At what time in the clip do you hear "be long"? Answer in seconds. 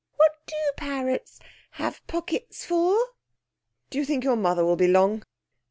4.75-5.21